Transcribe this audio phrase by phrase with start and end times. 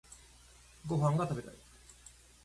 [0.87, 1.53] ご飯が食べたい